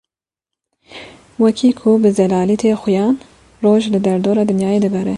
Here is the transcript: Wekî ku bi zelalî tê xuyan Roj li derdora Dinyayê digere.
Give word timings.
Wekî 1.43 1.69
ku 1.79 1.89
bi 2.01 2.09
zelalî 2.17 2.55
tê 2.63 2.71
xuyan 2.81 3.15
Roj 3.63 3.83
li 3.93 3.99
derdora 4.05 4.43
Dinyayê 4.49 4.79
digere. 4.83 5.09